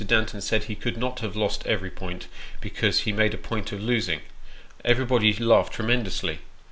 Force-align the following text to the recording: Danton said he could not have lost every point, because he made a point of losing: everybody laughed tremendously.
Danton 0.03 0.41
said 0.41 0.63
he 0.63 0.73
could 0.73 0.97
not 0.97 1.19
have 1.19 1.35
lost 1.35 1.63
every 1.67 1.91
point, 1.91 2.25
because 2.59 3.01
he 3.01 3.11
made 3.11 3.35
a 3.35 3.37
point 3.37 3.71
of 3.71 3.83
losing: 3.83 4.21
everybody 4.83 5.31
laughed 5.35 5.73
tremendously. 5.73 6.39